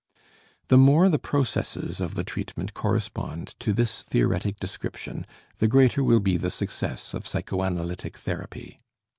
The 0.69 0.79
more 0.79 1.09
the 1.09 1.19
processes 1.19 2.01
of 2.01 2.15
the 2.15 2.23
treatment 2.23 2.73
correspond 2.73 3.53
to 3.59 3.71
this 3.71 4.01
theoretic 4.01 4.59
description 4.59 5.27
the 5.59 5.67
greater 5.67 6.03
will 6.03 6.19
be 6.19 6.37
the 6.37 6.49
success 6.49 7.13
of 7.13 7.27
psychoanalytic 7.27 8.17
therapy. 8.17 8.81